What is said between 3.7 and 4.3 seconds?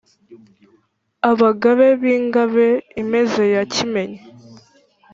Kimenyi,